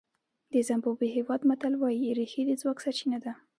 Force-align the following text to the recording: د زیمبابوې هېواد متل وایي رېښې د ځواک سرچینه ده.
د 0.51 0.53
زیمبابوې 0.67 1.09
هېواد 1.17 1.41
متل 1.49 1.73
وایي 1.77 2.09
رېښې 2.17 2.43
د 2.45 2.51
ځواک 2.61 2.77
سرچینه 2.83 3.17
ده. 3.23 3.33